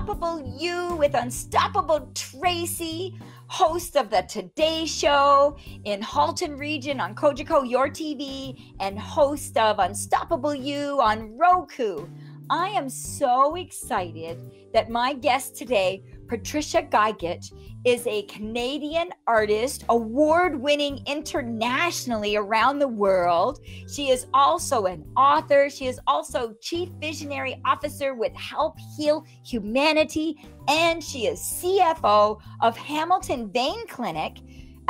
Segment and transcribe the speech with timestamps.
[0.00, 7.68] Unstoppable You with Unstoppable Tracy, host of the Today Show in Halton Region on Cogeco
[7.68, 12.06] Your TV, and host of Unstoppable You on Roku.
[12.48, 14.38] I am so excited
[14.72, 17.52] that my guest today, Patricia Gigic,
[17.84, 23.58] is a Canadian artist, award winning internationally around the world.
[23.92, 25.68] She is also an author.
[25.68, 30.36] She is also Chief Visionary Officer with Help Heal Humanity,
[30.68, 34.38] and she is CFO of Hamilton Vein Clinic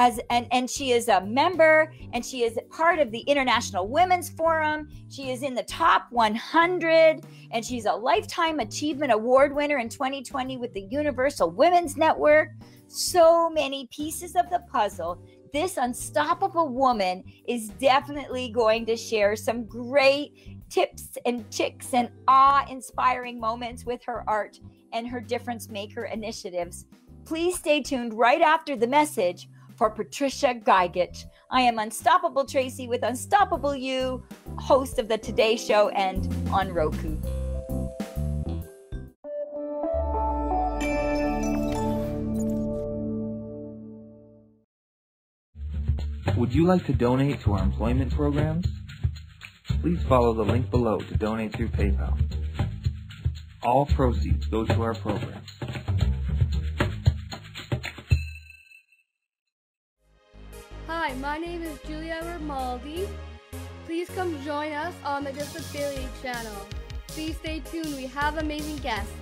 [0.01, 4.31] as and, and she is a member and she is part of the International Women's
[4.31, 4.89] Forum.
[5.11, 7.21] She is in the top 100
[7.51, 12.49] and she's a Lifetime Achievement Award winner in 2020 with the Universal Women's Network.
[12.87, 15.23] So many pieces of the puzzle.
[15.53, 22.65] This unstoppable woman is definitely going to share some great tips and tricks and awe
[22.71, 24.61] inspiring moments with her art
[24.95, 26.87] and her difference maker initiatives.
[27.27, 29.47] Please stay tuned right after the message
[29.81, 31.25] for Patricia Gigic.
[31.51, 34.23] I am Unstoppable Tracy with Unstoppable You,
[34.59, 37.17] host of the Today Show and on Roku.
[46.37, 48.67] Would you like to donate to our employment programs?
[49.81, 52.21] Please follow the link below to donate through PayPal.
[53.63, 55.50] All proceeds go to our programs.
[61.21, 63.07] My name is Julia Ramaldi.
[63.85, 66.67] Please come join us on the Disability Channel.
[67.09, 69.13] Please stay tuned, we have amazing guests.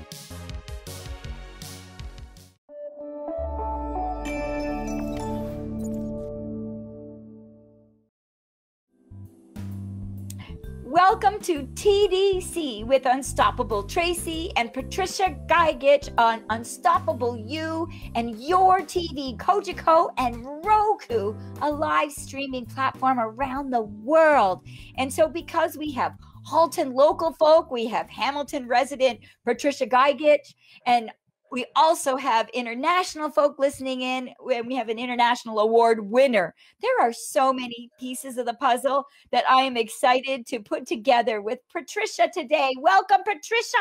[10.91, 19.37] Welcome to TDC with Unstoppable Tracy and Patricia Gigic on Unstoppable You and Your TV,
[19.37, 24.67] Cogeco, and Roku, a live streaming platform around the world.
[24.97, 26.15] And so, because we have
[26.47, 30.55] Halton local folk, we have Hamilton resident Patricia Gigic,
[30.87, 31.11] and
[31.51, 36.55] we also have international folk listening in and we have an international award winner.
[36.83, 41.41] There are so many pieces of the puzzle that I am excited to put together
[41.41, 42.73] with Patricia today.
[42.81, 43.77] Welcome, Patricia.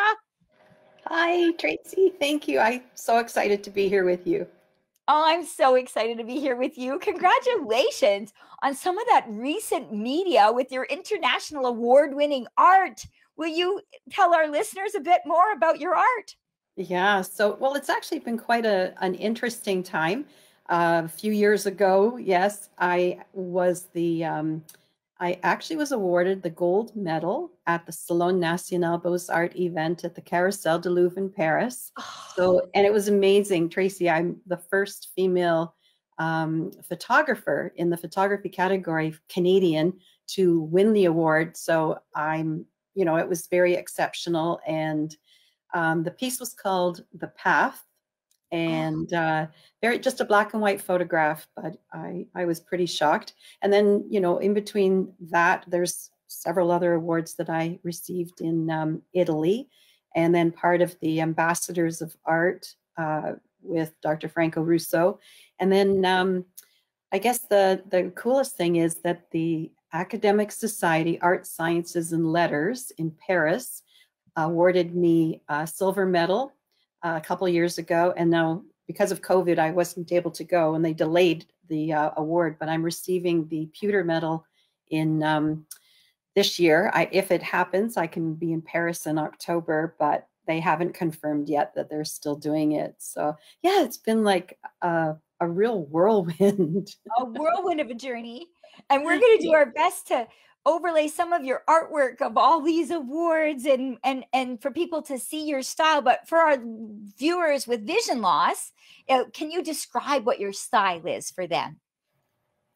[1.07, 2.13] Hi, Tracy.
[2.19, 2.59] Thank you.
[2.59, 4.47] I'm so excited to be here with you.
[5.09, 6.99] Oh, I'm so excited to be here with you.
[6.99, 13.05] Congratulations on some of that recent media with your international award winning art.
[13.38, 13.79] Will you
[14.09, 16.35] tell our listeners a bit more about your art?
[16.77, 20.25] Yeah, so well, it's actually been quite a an interesting time.
[20.69, 24.63] Uh, a few years ago, yes, I was the um,
[25.19, 30.13] I actually was awarded the gold medal at the Salon National Beaux Arts event at
[30.13, 31.91] the Carrousel de Louvre in Paris.
[32.35, 34.07] So, and it was amazing, Tracy.
[34.07, 35.73] I'm the first female
[36.19, 39.93] um, photographer in the photography category, Canadian,
[40.27, 41.57] to win the award.
[41.57, 45.16] So I'm, you know, it was very exceptional and
[45.77, 47.83] um, the piece was called The Path
[48.51, 49.45] and uh,
[49.79, 53.33] very just a black and white photograph, but I, I was pretty shocked.
[53.61, 58.71] And then, you know, in between that, there's several other awards that I received in
[58.71, 59.69] um, Italy,
[60.16, 64.29] and then part of the Ambassadors of Art uh, with Dr.
[64.29, 65.19] Franco Russo.
[65.59, 66.45] And then um,
[67.11, 72.91] I guess the, the coolest thing is that the Academic Society, Art Sciences, and Letters
[72.97, 73.83] in Paris
[74.37, 76.53] awarded me a silver medal
[77.03, 78.13] uh, a couple years ago.
[78.15, 82.11] And now, because of COVID, I wasn't able to go and they delayed the uh,
[82.17, 84.45] award, but I'm receiving the pewter medal
[84.89, 85.66] in um,
[86.35, 86.91] this year.
[86.93, 91.49] I, if it happens, I can be in Paris in October, but they haven't confirmed
[91.49, 92.95] yet that they're still doing it.
[92.99, 96.95] So, yeah, it's been like a, a real whirlwind.
[97.19, 98.47] a whirlwind of a journey.
[98.90, 100.28] And we're going to do our best to
[100.67, 105.17] overlay some of your artwork of all these awards and and and for people to
[105.17, 106.58] see your style but for our
[107.17, 108.73] viewers with vision loss
[109.09, 111.79] uh, can you describe what your style is for them?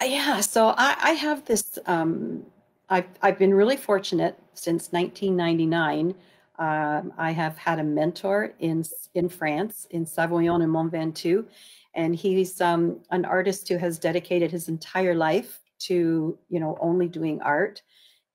[0.02, 2.46] Uh, yeah so i, I have this um,
[2.90, 6.16] I've, I've been really fortunate since 1999
[6.60, 8.86] um, i have had a mentor in
[9.16, 11.46] in france in savoyon and mont ventoux
[11.94, 17.08] and he's um, an artist who has dedicated his entire life to you know only
[17.08, 17.82] doing art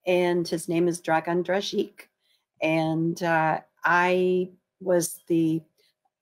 [0.06, 2.08] and his name is dragan dragic
[2.62, 4.48] and uh, i
[4.80, 5.62] was the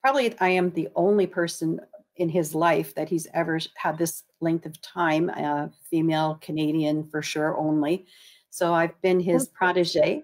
[0.00, 1.80] probably i am the only person
[2.16, 7.22] in his life that he's ever had this length of time uh, female canadian for
[7.22, 8.06] sure only
[8.50, 10.22] so i've been his protege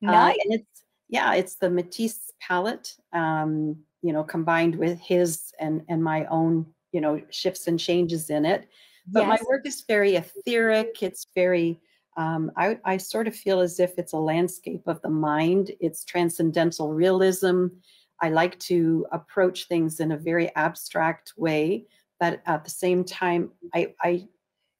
[0.00, 0.34] nice.
[0.34, 5.82] Uh, and it's yeah it's the matisse palette um, you know, combined with his and
[5.88, 8.68] and my own, you know, shifts and changes in it.
[9.06, 11.02] But my work is very etheric.
[11.02, 11.80] It's very
[12.16, 15.70] um, I, I sort of feel as if it's a landscape of the mind.
[15.80, 17.68] It's transcendental realism.
[18.20, 21.86] I like to approach things in a very abstract way,
[22.18, 24.28] but at the same time, I, I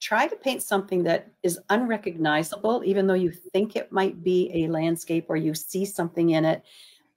[0.01, 4.69] try to paint something that is unrecognizable, even though you think it might be a
[4.69, 6.63] landscape or you see something in it.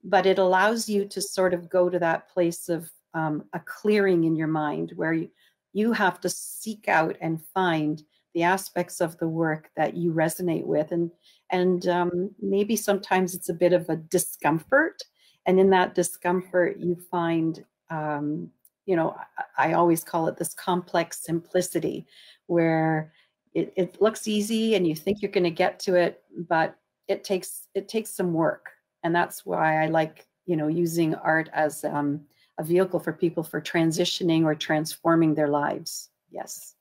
[0.03, 4.23] But it allows you to sort of go to that place of um, a clearing
[4.23, 5.29] in your mind where you,
[5.73, 8.03] you have to seek out and find
[8.33, 10.91] the aspects of the work that you resonate with.
[10.91, 11.11] And
[11.49, 15.03] and um, maybe sometimes it's a bit of a discomfort.
[15.45, 18.49] And in that discomfort you find um,
[18.85, 19.15] you know
[19.57, 22.05] I, I always call it this complex simplicity
[22.47, 23.11] where
[23.53, 26.75] it, it looks easy and you think you're going to get to it but
[27.07, 28.69] it takes it takes some work.
[29.03, 32.21] And that's why i like you know using art as um,
[32.57, 36.09] a vehicle for people for transitioning or transforming their lives.
[36.29, 36.75] Yes.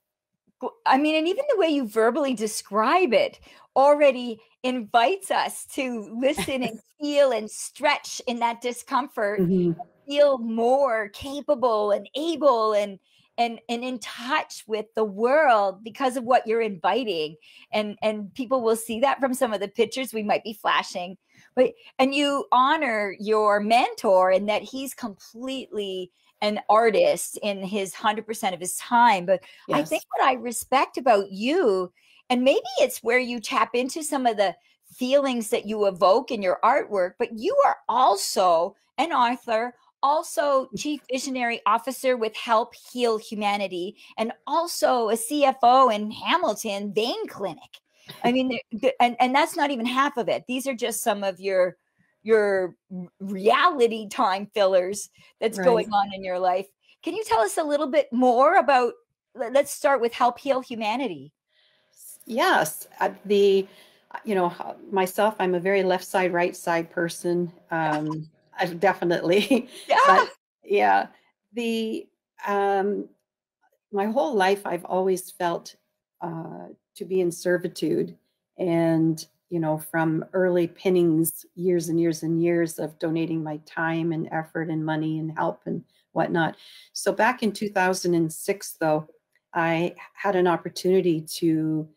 [0.85, 3.39] I mean, and even the way you verbally describe it
[3.75, 9.75] already invites us to listen and feel and stretch in that discomfort, Mhm.
[10.07, 12.99] feel more capable and able and
[13.37, 17.35] and and in touch with the world because of what you're inviting.
[17.73, 21.17] And and people will see that from some of the pictures we might be flashing
[21.55, 26.11] but and you honor your mentor in that he's completely
[26.41, 29.41] an artist in his 100% of his time but
[29.71, 31.91] I think what I respect about you,
[32.29, 34.55] and maybe it's where you tap into some of the
[34.93, 40.77] feelings that you evoke in your artwork, but you are also an author, also mm.
[40.77, 47.79] chief visionary officer with Help Heal Humanity, and also a CFO in Hamilton Vein Clinic.
[48.23, 48.57] I mean,
[48.99, 50.43] and and that's not even half of it.
[50.47, 51.77] These are just some of your
[52.23, 52.75] your
[53.19, 55.09] reality time fillers
[55.39, 55.65] that's Right.
[55.65, 56.67] going on in your life.
[57.01, 58.93] Can you tell us a little bit more about
[59.35, 61.33] let- let's start with help heal humanity
[62.25, 63.67] Yes, uh, the
[64.11, 64.53] uh, you know
[64.91, 67.51] myself, I'm a very left side, right side person.
[67.71, 70.29] Um, I definitely, yeah but
[70.63, 71.07] yeah,
[71.53, 72.07] the
[72.47, 73.09] um,
[73.91, 75.75] my whole life I've always felt
[76.23, 78.17] uh, to be in servitude,
[78.57, 84.11] and you know from early pinnings, years and years and years of donating my time
[84.11, 85.83] and effort and money and help and
[86.13, 86.55] whatnot.
[86.93, 89.07] So back in 2006, though,
[89.53, 91.87] I had an opportunity to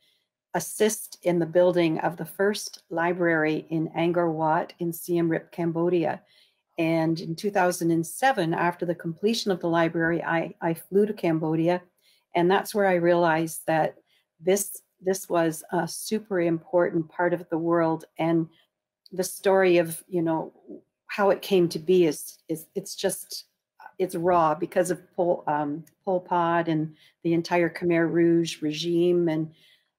[0.55, 6.23] assist in the building of the first library in Angkor Wat in Siem Reap, Cambodia.
[6.79, 11.83] And in 2007, after the completion of the library, I, I flew to Cambodia.
[12.35, 13.97] And that's where I realized that
[14.41, 18.05] this, this was a super important part of the world.
[18.19, 18.49] And
[19.13, 20.53] the story of, you know,
[21.09, 23.45] how it came to be is, is it's just,
[23.99, 29.53] it's raw because of Pol, um, Pol Pot and the entire Khmer Rouge regime and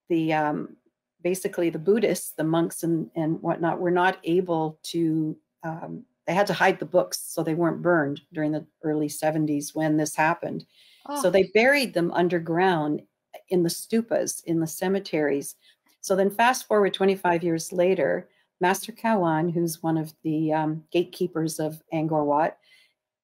[0.09, 0.75] the um,
[1.23, 5.37] basically the Buddhists, the monks and and whatnot, were not able to.
[5.63, 9.73] Um, they had to hide the books so they weren't burned during the early 70s
[9.73, 10.65] when this happened.
[11.21, 13.01] So Oh, they buried them underground
[13.49, 15.55] in the stupas in the cemeteries.
[16.01, 18.29] So then, fast forward 25 years later,
[18.59, 22.57] Master Kawan, who's one of the um, gatekeepers of Angkor Wat,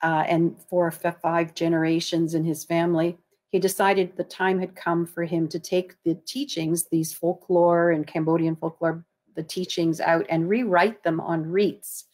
[0.03, 3.17] uh, and four or five generations in his family,
[3.49, 8.05] he decided the time had come for him to take the teachings, these folklore and
[8.05, 9.05] Cambodian folklore,
[9.35, 12.05] the teachings out and rewrite them on wreaths,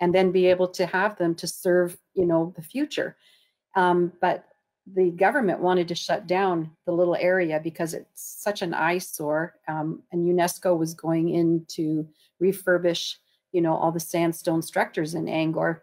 [0.00, 3.16] and then be able to have them to serve, you know, the future.
[3.74, 4.44] Um, but
[4.86, 8.08] the government wanted to shut down the little area because it's
[8.42, 12.06] such an eyesore, um, and UNESCO was going in to
[12.42, 13.16] refurbish,
[13.52, 15.80] you know, all the sandstone structures in Angkor.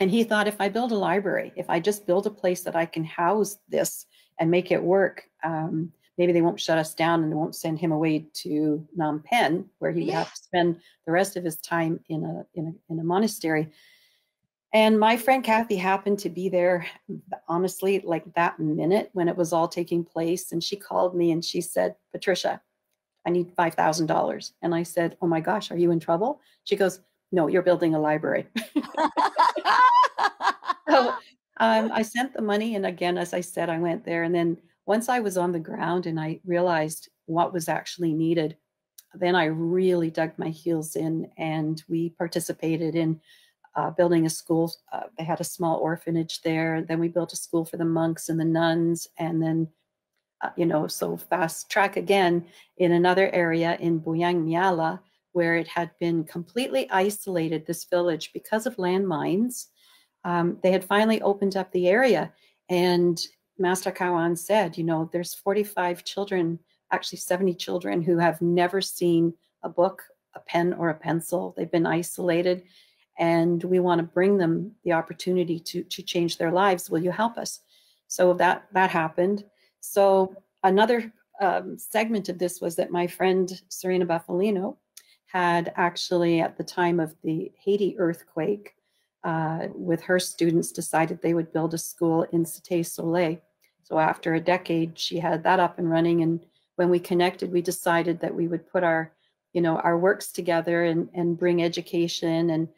[0.00, 2.76] And he thought, if I build a library, if I just build a place that
[2.76, 4.06] I can house this
[4.38, 7.92] and make it work, um, maybe they won't shut us down and won't send him
[7.92, 11.98] away to Phnom Penh, where he would have to spend the rest of his time
[12.08, 13.68] in a in a in a monastery.
[14.72, 16.86] And my friend Kathy happened to be there,
[17.48, 20.52] honestly, like that minute when it was all taking place.
[20.52, 22.60] And she called me and she said, Patricia,
[23.26, 24.52] I need $5,000.
[24.62, 26.40] And I said, Oh my gosh, are you in trouble?
[26.64, 27.00] She goes,
[27.32, 28.46] No, you're building a library.
[30.88, 31.14] So
[31.58, 32.74] um, I sent the money.
[32.74, 34.22] And again, as I said, I went there.
[34.22, 34.56] And then
[34.86, 38.56] once I was on the ground and I realized what was actually needed,
[39.14, 43.20] then I really dug my heels in and we participated in
[43.78, 44.74] uh, building a school.
[44.92, 46.82] Uh, they had a small orphanage there.
[46.82, 49.06] Then we built a school for the monks and the nuns.
[49.18, 49.68] And then,
[50.42, 52.44] uh, you know, so fast track again
[52.78, 54.98] in another area in Buyang Miala,
[55.30, 59.66] where it had been completely isolated, this village, because of landmines.
[60.24, 62.32] um, they had finally opened up the area.
[62.68, 63.16] And
[63.58, 66.58] Master Kawan said, you know, there's 45 children,
[66.90, 70.02] actually 70 children who have never seen a book,
[70.34, 71.54] a pen, or a pencil.
[71.56, 72.64] They've been isolated.
[73.18, 76.88] And we want to bring them the opportunity to, to change their lives.
[76.88, 77.60] Will you help us?
[78.06, 79.44] So that that happened.
[79.80, 84.76] So another um, segment of this was that my friend Serena Buffalino
[85.26, 88.74] had actually, at the time of the Haiti earthquake,
[89.24, 93.38] uh, with her students, decided they would build a school in Cité Soleil.
[93.82, 96.22] So after a decade, she had that up and running.
[96.22, 96.44] And
[96.76, 99.12] when we connected, we decided that we would put our,
[99.52, 102.68] you know, our works together and and bring education and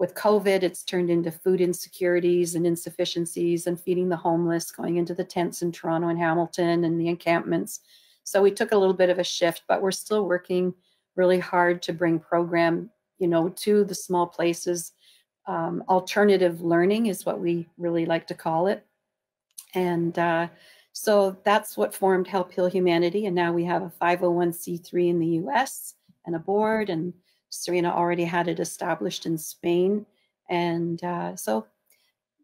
[0.00, 5.14] with COVID, it's turned into food insecurities and insufficiencies and feeding the homeless, going into
[5.14, 7.80] the tents in Toronto and Hamilton and the encampments.
[8.24, 10.72] So we took a little bit of a shift, but we're still working
[11.16, 12.88] really hard to bring program,
[13.18, 14.92] you know, to the small places.
[15.46, 18.86] Um, alternative learning is what we really like to call it.
[19.74, 20.48] And uh,
[20.94, 23.26] so that's what formed Help Heal Humanity.
[23.26, 27.12] And now we have a 501c3 in the US and a board and
[27.50, 30.06] Serena already had it established in Spain,
[30.48, 31.66] and uh, so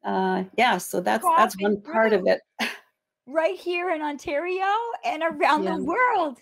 [0.04, 2.40] uh, yeah, so that's that's one part of it.
[3.26, 4.66] right here in Ontario
[5.04, 5.76] and around yeah.
[5.76, 6.38] the world.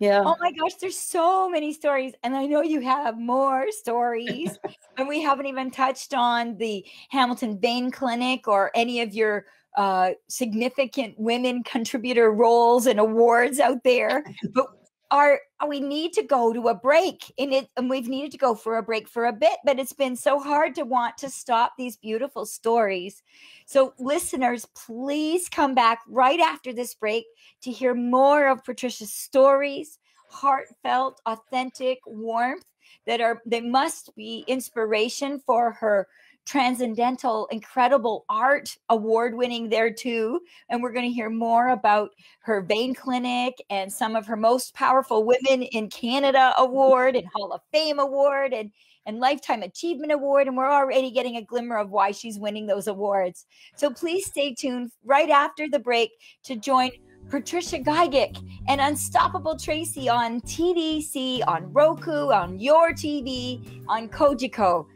[0.00, 0.22] Yeah.
[0.24, 2.14] Oh my gosh, there's so many stories.
[2.22, 4.58] And I know you have more stories.
[4.96, 9.44] and we haven't even touched on the Hamilton Vein Clinic or any of your
[9.76, 14.24] uh, significant women contributor roles and awards out there.
[14.54, 14.68] But
[15.10, 18.38] are uh, we need to go to a break and it and we've needed to
[18.38, 21.28] go for a break for a bit but it's been so hard to want to
[21.28, 23.22] stop these beautiful stories.
[23.66, 27.24] So listeners please come back right after this break
[27.62, 29.98] to hear more of patricia's stories
[30.30, 32.64] heartfelt authentic warmth
[33.06, 36.06] that are they must be inspiration for her
[36.50, 40.40] transcendental, incredible art award winning there too.
[40.68, 44.74] And we're going to hear more about her vein clinic and some of her most
[44.74, 48.72] powerful women in Canada award and Hall of Fame award and
[49.06, 50.48] and Lifetime Achievement Award.
[50.48, 53.46] And we're already getting a glimmer of why she's winning those awards.
[53.76, 56.10] So please stay tuned right after the break
[56.42, 56.90] to join
[57.28, 64.86] Patricia Gigic and Unstoppable Tracy on TDC, on Roku, on your TV, on Cogeco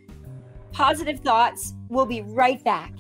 [0.75, 1.73] positive thoughts.
[1.89, 2.93] We'll be right back.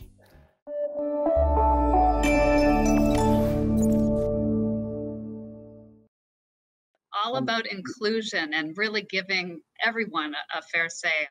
[7.25, 11.28] All about inclusion and really giving everyone a, fair say.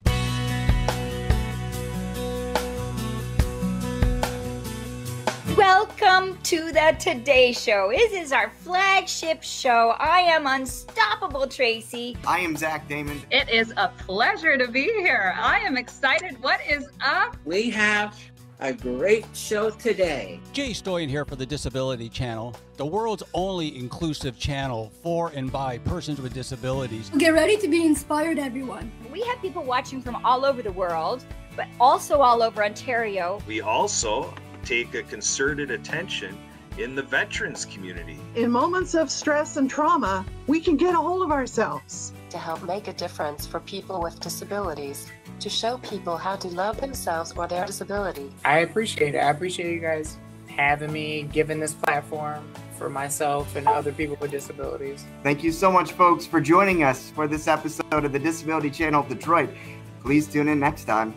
[5.58, 7.92] Welcome to the Today Show.
[7.92, 9.94] This is our flagship show.
[10.00, 12.18] I am Unstoppable Tracy.
[12.26, 13.22] I am Zach Damon.
[13.30, 15.36] It is a pleasure to be here.
[15.38, 16.42] I am excited.
[16.42, 17.38] What is up?
[17.46, 18.20] We have
[18.62, 20.40] a great show today.
[20.54, 25.78] Jay Stoyan here for the Disability Channel, the world's only inclusive channel for and by
[25.80, 27.12] persons with disabilities.
[27.18, 28.92] Get ready to be inspired, everyone.
[29.12, 31.24] We have people watching from all over the world,
[31.56, 33.40] but also all over Ontario.
[33.46, 34.34] We also
[34.64, 36.38] take a concerted attention
[36.78, 38.18] in the veterans community.
[38.36, 42.14] In moments of stress and trauma, we can get a hold of ourselves.
[42.32, 46.82] To help make a difference for people with disabilities, to show people how to love
[46.82, 48.32] themselves or their disability.
[48.44, 49.20] I appreciate it.
[49.20, 50.18] I appreciate you guys
[50.48, 52.44] having me, giving this platform
[52.78, 55.06] for myself and other people with disabilities.
[55.22, 59.02] Thank you so much, folks, for joining us for this episode of the Disability Channel
[59.02, 59.50] of Detroit.
[60.02, 61.14] Please tune in next time.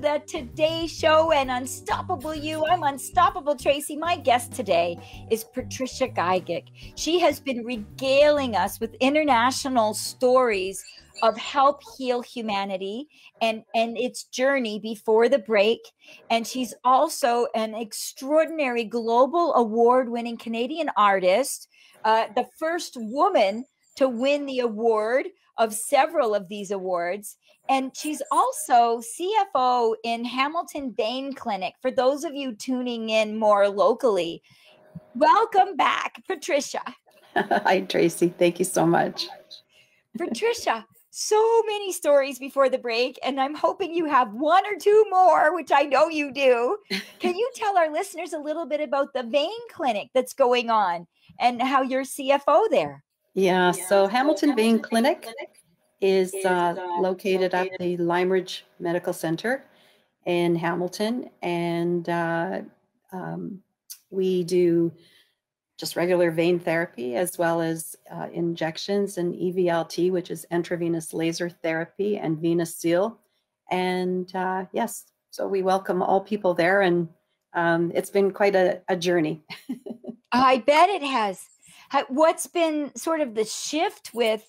[0.00, 2.66] The Today Show and Unstoppable You.
[2.66, 3.96] I'm Unstoppable Tracy.
[3.96, 4.98] My guest today
[5.30, 6.64] is Patricia Gigic.
[6.96, 10.84] She has been regaling us with international stories
[11.22, 13.08] of help heal humanity
[13.40, 15.80] and and its journey before the break
[16.28, 21.68] and she's also an extraordinary global award-winning canadian artist
[22.04, 23.64] uh, the first woman
[23.96, 25.26] to win the award
[25.58, 27.36] of several of these awards
[27.68, 31.74] and she's also CFO in Hamilton Vein Clinic.
[31.82, 34.42] For those of you tuning in more locally,
[35.14, 36.82] welcome back, Patricia.
[37.36, 38.28] Hi, Tracy.
[38.28, 39.28] Thank you so much.
[40.16, 45.04] Patricia, so many stories before the break, and I'm hoping you have one or two
[45.10, 46.78] more, which I know you do.
[47.18, 51.06] Can you tell our listeners a little bit about the vein clinic that's going on
[51.40, 53.02] and how you're CFO there?
[53.36, 55.28] Yeah, so Hamilton Vein Clinic
[56.00, 59.62] is uh, located at the Lime Ridge Medical Center
[60.24, 62.62] in Hamilton, and uh,
[63.12, 63.60] um,
[64.08, 64.90] we do
[65.76, 71.50] just regular vein therapy as well as uh, injections and EVLT, which is intravenous laser
[71.50, 73.18] therapy, and VenaSeal.
[73.70, 77.06] And uh, yes, so we welcome all people there, and
[77.52, 79.42] um, it's been quite a, a journey.
[80.32, 81.44] I bet it has.
[81.90, 84.46] Ha- What's been sort of the shift with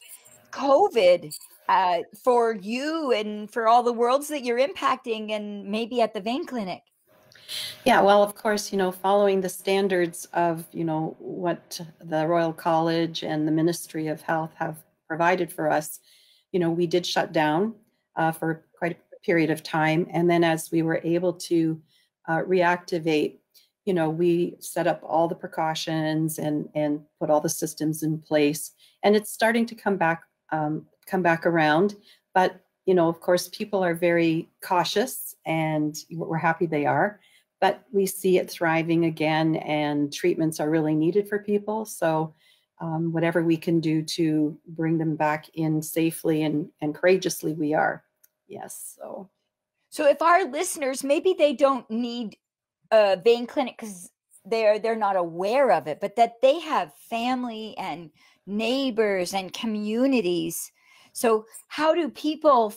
[0.51, 1.33] COVID
[1.69, 6.21] uh, for you and for all the worlds that you're impacting, and maybe at the
[6.21, 6.81] vein clinic?
[7.85, 12.51] Yeah, well, of course, you know, following the standards of, you know, what the Royal
[12.51, 14.77] College and the Ministry of Health have
[15.07, 15.99] provided for us,
[16.51, 17.75] you know, we did shut down
[18.17, 20.07] uh, for quite a period of time.
[20.11, 21.81] And then as we were able to
[22.27, 23.37] uh, reactivate,
[23.87, 28.19] you know, we set up all the precautions and and put all the systems in
[28.19, 28.71] place.
[29.01, 31.95] And it's starting to come back um, come back around.
[32.33, 37.19] But you know, of course, people are very cautious, and we're happy they are
[37.59, 42.33] but we see it thriving again and treatments are really needed for people so
[42.79, 47.73] um, whatever we can do to bring them back in safely and, and courageously we
[47.73, 48.03] are
[48.47, 49.29] yes so
[49.89, 52.37] So if our listeners maybe they don't need
[52.91, 54.09] a vein clinic because
[54.45, 58.11] they're they're not aware of it, but that they have family and
[58.45, 60.71] neighbors and communities.
[61.13, 62.73] So how do people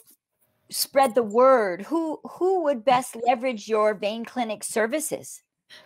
[0.71, 1.83] spread the word?
[1.83, 5.43] Who who would best leverage your vein clinic services?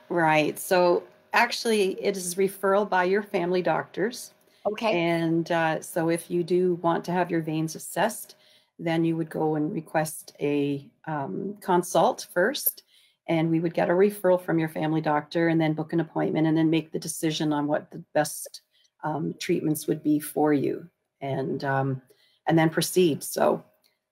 [0.08, 4.32] right so actually it is referral by your family doctors
[4.66, 4.96] Okay.
[4.96, 8.36] and uh, so if you do want to have your veins assessed
[8.78, 12.82] then you would go and request a um, consult first
[13.26, 16.46] and we would get a referral from your family doctor and then book an appointment
[16.46, 18.62] and then make the decision on what the best
[19.02, 20.86] um, treatments would be for you
[21.20, 22.00] and um,
[22.46, 23.62] and then proceed so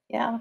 [0.09, 0.39] yeah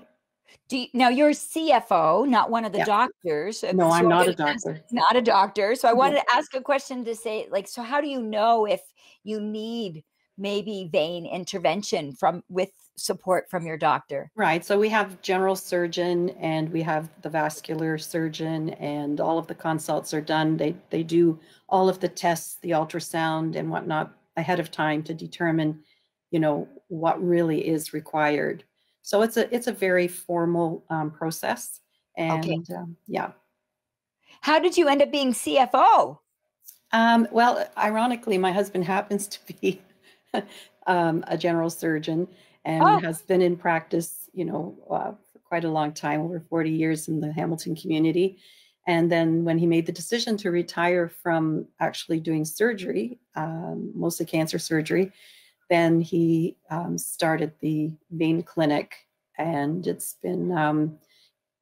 [0.70, 2.86] Do you, now you're CFO, not one of the Yeah.
[2.86, 3.64] doctors.
[3.74, 5.74] no so i'm not a ask- doctor Not a doctor.
[5.76, 5.98] So I No.
[6.00, 8.82] wanted to ask a question to say, like, so how do you know if
[9.24, 10.04] you need
[10.38, 14.32] maybe vein intervention from with support from your doctor?
[14.36, 14.63] Right.
[14.63, 19.56] So we have general surgeon and we have the vascular surgeon and all of the
[19.56, 20.58] consults are done.
[20.58, 21.39] They they do
[21.70, 25.84] all of the tests, the ultrasound and whatnot ahead of time to determine,
[26.32, 28.63] you know, what really is required.
[29.02, 31.82] So it's a it's a very formal um, process.
[32.17, 32.62] And Okay.
[32.76, 33.32] um, yeah.
[34.41, 36.20] How did you end up being CFO?
[36.94, 39.82] Um, well, ironically, my husband happens to be
[40.88, 42.28] um, a general surgeon
[42.65, 43.00] and Oh.
[43.02, 47.08] has been in practice, you know, uh, for quite a long time, over 40 years
[47.08, 48.39] in the Hamilton community.
[48.88, 54.26] And then when he made the decision to retire from actually doing surgery, um, mostly
[54.26, 55.12] cancer surgery,
[55.70, 58.96] then he um, started the vein clinic.
[59.38, 61.00] And it's been, um,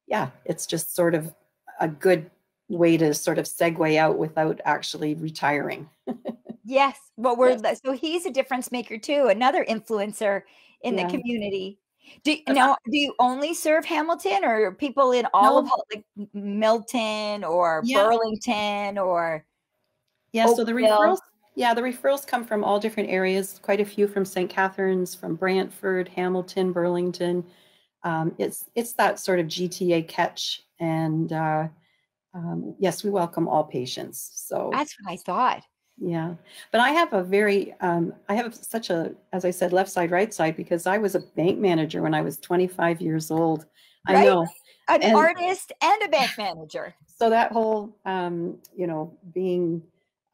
[0.06, 1.34] yeah, it's just sort of
[1.80, 2.30] a good
[2.68, 5.88] way to sort of segue out without actually retiring.
[6.70, 6.96] Yes.
[7.16, 7.80] Well, we're Yes.
[7.84, 10.42] so he's a difference maker too, another influencer
[10.82, 11.04] in Yeah.
[11.06, 11.78] the community.
[12.22, 15.70] Do now do you only serve Hamilton or people in all of No.
[15.70, 18.04] Hal- like Milton or Yeah.
[18.04, 19.44] Burlington or
[20.32, 21.18] Yeah, so the referrals,
[21.56, 24.48] yeah, the referrals come from all different areas, quite a few from St.
[24.48, 27.44] Catharines, from Brantford, Hamilton, Burlington.
[28.04, 30.62] Um, it's it's that sort of GTA catch.
[30.78, 31.66] And uh,
[32.32, 34.30] um, yes, we welcome all patients.
[34.34, 35.64] So that's what I thought.
[36.00, 36.34] Yeah,
[36.72, 40.10] but I have a very, um, I have such a, as I said, left side,
[40.10, 43.66] right side, because I was a bank manager when I was 25 years old.
[44.06, 44.24] I Right?
[44.26, 44.46] know.
[44.88, 46.94] An And- artist and a bank manager.
[47.06, 49.82] so that whole um, you know being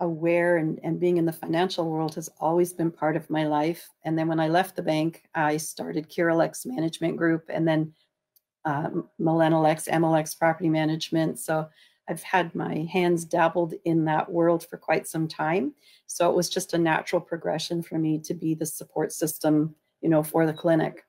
[0.00, 3.88] aware and, and being in the financial world has always been part of my life
[4.05, 7.92] and then when i left the bank i started Curalex management group and then
[8.66, 11.38] um, Millennialex, MLX property management.
[11.38, 11.68] So
[12.09, 15.75] I've had my hands dabbled in that world for quite some time.
[16.07, 20.09] So it was just a natural progression for me to be the support system, you
[20.09, 21.05] know, for the clinic.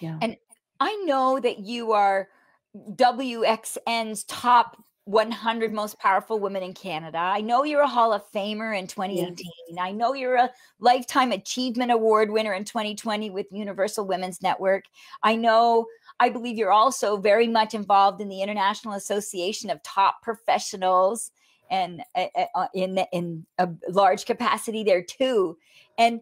[0.00, 0.18] Yeah.
[0.20, 0.36] And
[0.80, 2.28] I know that you are
[2.74, 7.18] WXN's top 100 most powerful women in Canada.
[7.18, 9.46] I know you're a Hall of Famer in 2018.
[9.80, 14.84] I know you're a Lifetime Achievement Award winner in 2020 with Universal Women's Network.
[15.22, 15.86] I know,
[16.22, 21.32] I believe you're also very much involved in the International Association of Top Professionals
[21.68, 25.58] and uh, uh, uh, in in a large capacity there too.
[25.98, 26.20] And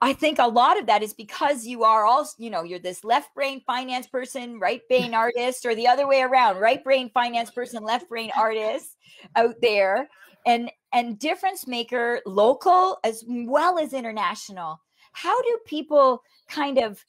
[0.00, 3.04] I think a lot of that is because you are also, you know, you're this
[3.04, 7.52] left brain finance person, right brain artist, or the other way around, right brain finance
[7.52, 8.96] person, left brain artist
[9.36, 10.08] out there.
[10.46, 14.80] And and difference maker, local as well as international.
[15.12, 17.04] How do people kind of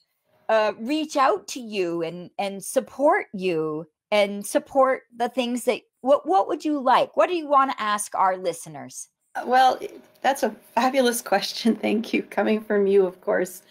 [0.48, 6.26] uh, reach out to you and and support you and support the things that what
[6.26, 7.16] what would you like?
[7.16, 9.08] What do you want to ask our listeners?
[9.34, 9.78] Uh, well,
[10.20, 11.76] that's a fabulous question.
[11.76, 12.22] Thank you.
[12.22, 13.62] Coming from you, of course.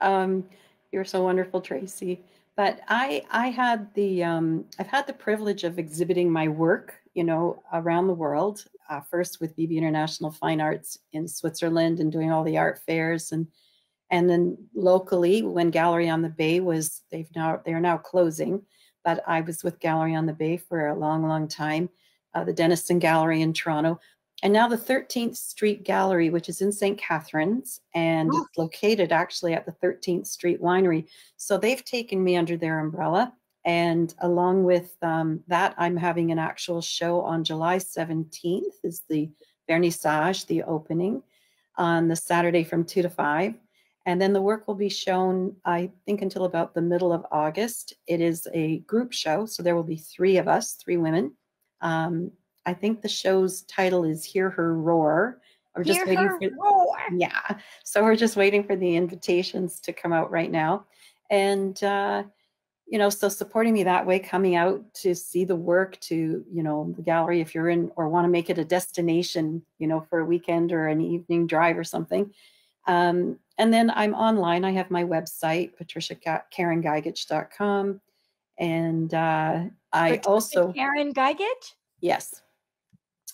[0.00, 0.44] Um,
[0.92, 2.22] you're so wonderful, Tracy.
[2.56, 7.22] But I, I had the, um, I've had the privilege of exhibiting my work, you
[7.22, 8.64] know, around the world.
[8.90, 13.32] Uh, first with BB International Fine Arts in Switzerland and doing all the art fairs,
[13.32, 13.46] and
[14.10, 18.62] and then locally when Gallery on the Bay was, they've now they are now closing,
[19.04, 21.90] but I was with Gallery on the Bay for a long, long time.
[22.34, 23.98] Uh, the Denniston Gallery in Toronto
[24.42, 26.96] and now the 13th Street Gallery, which is in St.
[26.96, 28.42] Catharines and oh.
[28.42, 31.08] it's located actually at the 13th Street Winery.
[31.36, 33.32] So they've taken me under their umbrella.
[33.64, 39.30] And along with um, that, I'm having an actual show on July 17th, is the
[39.68, 41.22] vernissage, the opening,
[41.76, 43.54] on the Saturday from 2 to 5.
[44.06, 47.94] And then the work will be shown, I think, until about the middle of August.
[48.06, 51.34] It is a group show, so there will be three of us, three women.
[51.80, 52.30] Um,
[52.64, 55.40] I think the show's title is Hear Her Roar.
[55.76, 56.96] We're just Hear waiting for roar.
[57.14, 57.58] Yeah.
[57.84, 60.86] So we're just waiting for the invitations to come out right now.
[61.30, 62.24] And uh,
[62.88, 66.62] you know, so supporting me that way, coming out to see the work to, you
[66.62, 70.00] know, the gallery if you're in or want to make it a destination, you know,
[70.08, 72.32] for a weekend or an evening drive or something.
[72.86, 74.64] Um, and then I'm online.
[74.64, 78.00] I have my website, patriciakarengigic.com.
[78.58, 81.74] And uh, I Patricia also Karen Gigic?
[82.00, 82.42] Yes.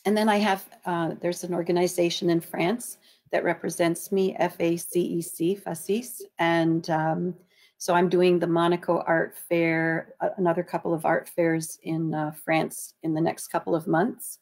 [0.06, 2.98] And then I have, uh, there's an organization in France
[3.32, 6.20] that represents me, FACEC, FACIS.
[6.38, 7.34] And um,
[7.78, 12.94] so I'm doing the Monaco Art Fair, another couple of art fairs in uh, France
[13.02, 14.38] in the next couple of months.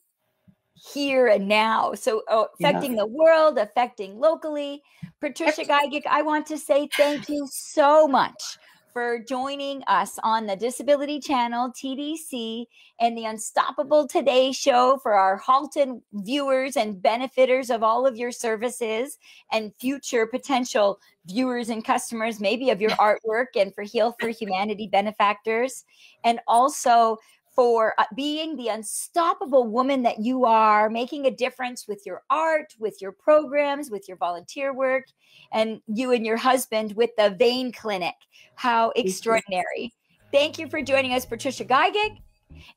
[0.93, 1.93] here and now.
[1.93, 3.03] So oh, affecting yeah.
[3.03, 4.81] the world, affecting locally.
[5.19, 8.57] Patricia Gigic, I want to say thank you so much
[8.97, 12.65] for joining us on the Disability Channel, TDC,
[12.99, 18.31] and the Unstoppable Today show for our Halton viewers and benefiters of all of your
[18.31, 19.19] services
[19.51, 24.89] and future potential viewers and customers, maybe of your artwork, and for Heal for Humanity
[24.91, 25.85] benefactors.
[26.23, 27.17] And also
[27.57, 32.75] for uh, being the unstoppable woman that you are, making a difference with your art,
[32.77, 35.05] with your programs, with your volunteer work,
[35.51, 38.13] and you and your husband with the Vein Clinic.
[38.53, 39.91] How extraordinary.
[40.31, 42.19] Thank you for joining us, Patricia Gigic.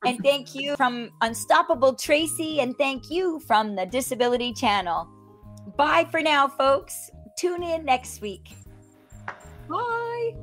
[0.03, 5.07] And thank you from Unstoppable Tracy, and thank you from the Disability Channel.
[5.77, 7.11] Bye for now, folks.
[7.37, 8.49] Tune in next week.
[9.69, 10.33] Bye.